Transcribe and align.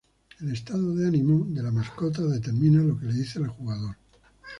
El 0.39 0.51
estado 0.51 0.95
de 0.95 1.05
ánimo 1.07 1.45
de 1.47 1.61
la 1.61 1.69
mascota 1.69 2.23
determina 2.23 2.81
lo 2.81 2.97
que 2.97 3.05
le 3.05 3.13
dice 3.13 3.37
al 3.37 3.49
jugador. 3.49 3.97